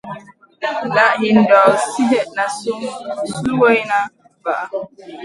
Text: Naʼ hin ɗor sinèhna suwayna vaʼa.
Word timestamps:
Naʼ 0.95 1.11
hin 1.21 1.37
ɗor 1.49 1.69
sinèhna 1.91 2.43
suwayna 3.39 3.97
vaʼa. 4.43 4.65